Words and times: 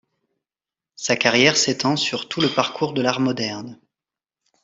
Sa 0.95 1.15
carrière 1.15 1.55
s'étend 1.55 1.95
sur 1.95 2.27
tout 2.27 2.41
le 2.41 2.49
parcours 2.49 2.93
de 2.93 3.03
l'art 3.03 3.19
moderne. 3.19 3.79